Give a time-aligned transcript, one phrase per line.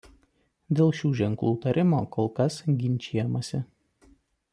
[0.77, 3.61] Dėl šių ženklų tarimo kol kas ginčijamasi.